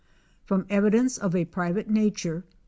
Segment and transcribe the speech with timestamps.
[0.45, 2.43] From evidence of a private nature.